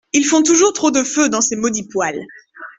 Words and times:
Ils 0.13 0.25
font 0.25 0.41
toujours 0.41 0.73
trop 0.73 0.89
de 0.89 1.03
feu 1.03 1.29
dans 1.29 1.41
ces 1.41 1.55
maudits 1.55 1.87
poêles. 1.87 2.25